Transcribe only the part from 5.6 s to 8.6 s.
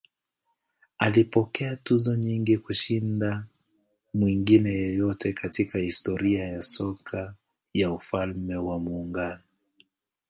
historia ya soka ya Ufalme